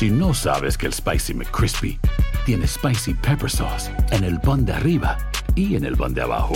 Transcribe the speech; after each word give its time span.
Si 0.00 0.08
no 0.08 0.32
sabes 0.32 0.78
que 0.78 0.86
el 0.86 0.94
Spicy 0.94 1.34
McCrispy 1.34 2.00
tiene 2.46 2.66
Spicy 2.66 3.12
Pepper 3.12 3.50
Sauce 3.50 3.92
en 4.12 4.24
el 4.24 4.40
pan 4.40 4.64
de 4.64 4.72
arriba 4.72 5.18
y 5.54 5.76
en 5.76 5.84
el 5.84 5.94
pan 5.94 6.14
de 6.14 6.22
abajo, 6.22 6.54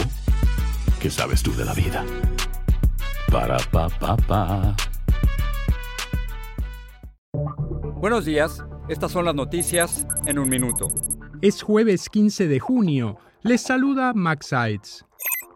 ¿qué 0.98 1.10
sabes 1.10 1.42
tú 1.42 1.54
de 1.54 1.66
la 1.66 1.74
vida? 1.74 2.06
Para, 3.30 3.58
pa, 3.70 3.90
pa, 3.90 4.16
pa. 4.16 4.74
Buenos 8.00 8.24
días, 8.24 8.64
estas 8.88 9.12
son 9.12 9.26
las 9.26 9.34
noticias 9.34 10.06
en 10.24 10.38
un 10.38 10.48
minuto. 10.48 10.88
Es 11.42 11.62
jueves 11.62 12.08
15 12.08 12.48
de 12.48 12.60
junio. 12.60 13.18
Les 13.42 13.60
saluda 13.60 14.14
Max 14.14 14.46
Sides. 14.46 15.04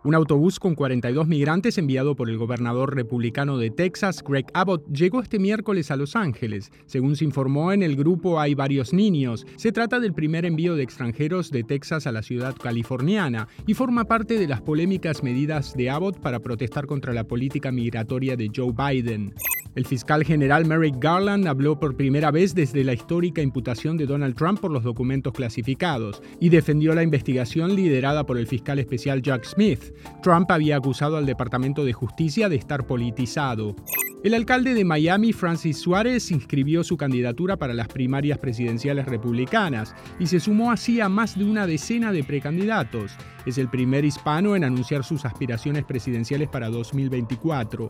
Un 0.09 0.14
autobús 0.14 0.59
con 0.59 0.75
42 0.75 1.29
migrantes 1.29 1.77
enviado 1.77 2.16
por 2.16 2.30
el 2.30 2.38
gobernador 2.38 2.96
republicano 2.96 3.58
de 3.58 3.68
Texas, 3.68 4.25
Greg 4.27 4.46
Abbott, 4.54 4.90
llegó 4.90 5.20
este 5.20 5.38
miércoles 5.38 5.90
a 5.90 5.96
Los 5.96 6.16
Ángeles. 6.16 6.72
Según 6.86 7.14
se 7.14 7.27
informó 7.27 7.72
en 7.72 7.82
el 7.82 7.95
grupo 7.95 8.40
hay 8.40 8.54
varios 8.54 8.94
niños. 8.94 9.46
Se 9.57 9.71
trata 9.71 10.00
del 10.00 10.14
primer 10.14 10.46
envío 10.46 10.76
de 10.76 10.82
extranjeros 10.82 11.50
de 11.50 11.62
Texas 11.62 12.07
a 12.07 12.12
la 12.12 12.22
ciudad 12.22 12.57
californiana 12.57 13.48
y 13.67 13.75
forma 13.75 14.04
parte 14.04 14.39
de 14.39 14.48
las 14.48 14.62
polémicas 14.62 15.22
medidas 15.22 15.75
de 15.75 15.90
Abbott 15.90 16.18
para 16.20 16.40
protestar 16.40 16.86
contra 16.86 17.12
la 17.12 17.25
política 17.25 17.70
migratoria 17.70 18.34
de 18.34 18.50
Joe 18.50 18.72
Biden. 18.72 19.34
El 19.79 19.87
fiscal 19.87 20.25
general 20.25 20.67
Merrick 20.67 20.96
Garland 20.99 21.46
habló 21.46 21.79
por 21.79 21.96
primera 21.96 22.32
vez 22.32 22.53
desde 22.53 22.82
la 22.82 22.95
histórica 22.95 23.43
imputación 23.43 23.96
de 23.96 24.07
Donald 24.07 24.35
Trump 24.35 24.59
por 24.59 24.73
los 24.73 24.82
documentos 24.82 25.32
clasificados 25.32 26.21
y 26.41 26.49
defendió 26.49 26.96
la 26.96 27.04
investigación 27.04 27.77
liderada 27.77 28.27
por 28.27 28.39
el 28.39 28.49
fiscal 28.49 28.81
especial 28.81 29.23
Jack 29.23 29.45
Smith. 29.45 29.95
Trump 30.21 30.51
había 30.51 30.79
acusado 30.79 31.17
al 31.17 31.27
Departamento 31.27 31.85
de 31.85 31.93
Justicia 31.93 32.48
de 32.48 32.56
estar 32.56 32.89
politizado. 32.89 33.77
El 34.25 34.34
alcalde 34.34 34.75
de 34.75 34.84
Miami, 34.84 35.33
Francis 35.33 35.79
Suárez, 35.79 36.33
inscribió 36.33 36.83
su 36.83 36.97
candidatura 36.97 37.56
para 37.56 37.73
las 37.73 37.87
primarias 37.87 38.39
presidenciales 38.39 39.06
republicanas 39.06 39.95
y 40.19 40.27
se 40.27 40.41
sumó 40.41 40.73
así 40.73 41.01
a 41.01 41.09
más 41.09 41.39
de 41.39 41.45
una 41.45 41.69
decena 41.69 42.11
de 42.11 42.25
precandidatos. 42.25 43.13
Es 43.47 43.59
el 43.59 43.69
primer 43.69 44.05
hispano 44.05 44.57
en 44.57 44.65
anunciar 44.65 45.05
sus 45.05 45.25
aspiraciones 45.25 45.85
presidenciales 45.85 46.48
para 46.48 46.69
2024. 46.69 47.87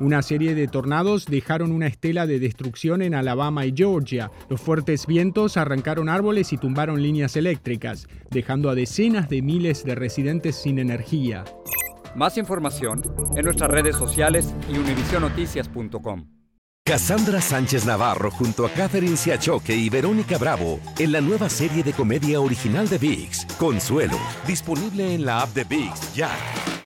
Una 0.00 0.22
serie 0.22 0.54
de 0.54 0.68
tornados 0.68 1.26
dejaron 1.26 1.72
una 1.72 1.88
estela 1.88 2.26
de 2.26 2.38
destrucción 2.38 3.02
en 3.02 3.14
Alabama 3.14 3.66
y 3.66 3.74
Georgia. 3.76 4.30
Los 4.48 4.60
fuertes 4.60 5.06
vientos 5.06 5.56
arrancaron 5.56 6.08
árboles 6.08 6.52
y 6.52 6.56
tumbaron 6.56 7.02
líneas 7.02 7.34
eléctricas, 7.36 8.06
dejando 8.30 8.70
a 8.70 8.76
decenas 8.76 9.28
de 9.28 9.42
miles 9.42 9.84
de 9.84 9.96
residentes 9.96 10.54
sin 10.54 10.78
energía. 10.78 11.44
Más 12.14 12.38
información 12.38 13.02
en 13.36 13.44
nuestras 13.44 13.70
redes 13.70 13.96
sociales 13.96 14.54
y 14.72 14.78
univisionoticias.com. 14.78 16.26
Cassandra 16.84 17.40
Sánchez 17.42 17.84
Navarro 17.84 18.30
junto 18.30 18.64
a 18.64 18.70
Catherine 18.70 19.16
Siachoque 19.16 19.74
y 19.74 19.90
Verónica 19.90 20.38
Bravo 20.38 20.80
en 20.98 21.12
la 21.12 21.20
nueva 21.20 21.50
serie 21.50 21.82
de 21.82 21.92
comedia 21.92 22.40
original 22.40 22.88
de 22.88 22.96
VIX, 22.96 23.44
Consuelo, 23.58 24.18
disponible 24.46 25.14
en 25.14 25.26
la 25.26 25.42
app 25.42 25.52
de 25.54 25.64
VIX 25.64 26.14
ya. 26.14 26.30